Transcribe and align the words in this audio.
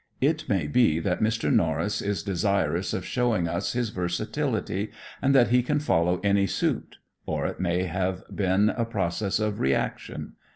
It 0.19 0.49
may 0.49 0.65
be 0.65 0.97
that 0.97 1.21
Mr. 1.21 1.53
Norris 1.53 2.01
is 2.01 2.23
desirous 2.23 2.91
of 2.91 3.05
showing 3.05 3.47
us 3.47 3.73
his 3.73 3.89
versatility 3.89 4.89
and 5.21 5.35
that 5.35 5.49
he 5.49 5.61
can 5.61 5.79
follow 5.79 6.19
any 6.23 6.47
suit, 6.47 6.97
or 7.27 7.45
it 7.45 7.59
may 7.59 7.83
have 7.83 8.23
been 8.35 8.69
a 8.71 8.83
process 8.83 9.37
of 9.39 9.59
reaction. 9.59 10.33